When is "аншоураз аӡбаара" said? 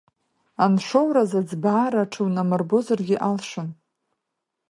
0.63-2.01